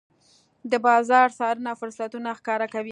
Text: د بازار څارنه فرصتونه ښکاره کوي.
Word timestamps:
د 0.71 0.73
بازار 0.85 1.27
څارنه 1.37 1.71
فرصتونه 1.79 2.29
ښکاره 2.39 2.67
کوي. 2.73 2.79